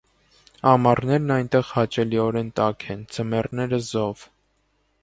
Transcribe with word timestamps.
Ամառներն 0.69 1.33
այստեղ 1.35 1.69
հաճելիորեն 1.75 2.51
տաք 2.61 2.89
են, 2.95 3.05
ձմեռները՝ 3.15 3.83
զով։ 3.93 4.27